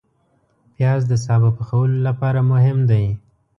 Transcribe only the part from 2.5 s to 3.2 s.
مهم دی